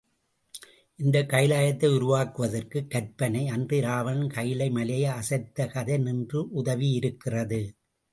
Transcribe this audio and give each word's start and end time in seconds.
இந்தக் 0.99 1.29
கைலாயத்தை 1.29 1.89
உருவாக்குவதற்கு 1.95 2.79
கற்பனை, 2.87 3.47
அன்று 3.47 3.77
இராவணன் 3.77 4.29
கைலை 4.29 4.69
மலையையே 4.69 5.11
அசைத்த 5.11 5.67
கதை 5.67 5.97
நின்று 5.97 6.41
உதவியிருக்கிறது. 6.63 7.61